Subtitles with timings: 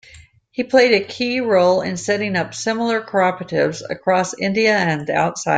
[0.49, 5.49] He played a key role in setting up similar cooperatives across India and outside.